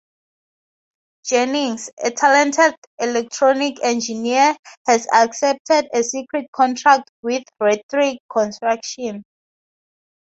Jennings, 1.25 1.91
a 2.03 2.09
talented 2.09 2.73
electronic 2.97 3.83
engineer, 3.83 4.55
has 4.87 5.05
accepted 5.13 5.89
a 5.93 6.01
secret 6.01 6.47
contract 6.53 7.11
with 7.21 7.43
Rethrick 7.61 8.17
Construction. 8.27 9.23